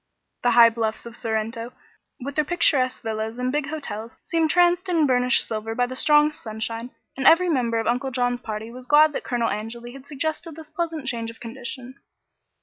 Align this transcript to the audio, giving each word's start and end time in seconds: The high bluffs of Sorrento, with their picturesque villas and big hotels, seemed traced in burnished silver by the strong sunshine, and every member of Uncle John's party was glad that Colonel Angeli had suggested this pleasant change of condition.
The 0.41 0.49
high 0.57 0.71
bluffs 0.71 1.05
of 1.05 1.15
Sorrento, 1.15 1.73
with 2.21 2.33
their 2.33 2.43
picturesque 2.43 3.03
villas 3.03 3.37
and 3.37 3.51
big 3.51 3.67
hotels, 3.67 4.17
seemed 4.23 4.49
traced 4.49 4.89
in 4.89 5.05
burnished 5.05 5.47
silver 5.47 5.75
by 5.75 5.85
the 5.85 5.95
strong 5.95 6.31
sunshine, 6.33 6.89
and 7.15 7.27
every 7.27 7.49
member 7.49 7.77
of 7.77 7.85
Uncle 7.85 8.09
John's 8.09 8.41
party 8.41 8.71
was 8.71 8.87
glad 8.87 9.13
that 9.13 9.23
Colonel 9.23 9.51
Angeli 9.51 9.93
had 9.93 10.07
suggested 10.07 10.55
this 10.55 10.71
pleasant 10.71 11.05
change 11.05 11.29
of 11.29 11.39
condition. 11.39 11.99